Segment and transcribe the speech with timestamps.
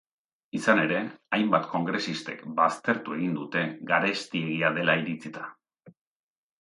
[0.59, 1.01] Izan ere,
[1.37, 3.63] hainbat kongresistek baztertu egin dute,
[3.93, 5.45] garestiegia dela iritzita.